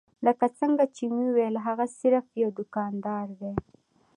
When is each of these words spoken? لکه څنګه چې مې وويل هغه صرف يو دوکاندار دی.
لکه 0.25 0.45
څنګه 0.59 0.83
چې 0.95 1.03
مې 1.13 1.25
وويل 1.29 1.55
هغه 1.67 1.85
صرف 1.99 2.25
يو 2.43 2.49
دوکاندار 2.57 3.27
دی. 3.39 3.51